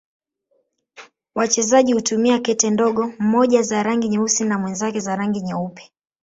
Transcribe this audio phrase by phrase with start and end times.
[1.35, 5.91] Wachezaji hutumia kete ndogo, mmoja za rangi nyeusi na mwenzake za rangi nyeupe.